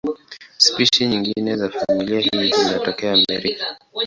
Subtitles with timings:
[0.57, 3.77] Spishi nyingine za familia hii zinatokea Amerika.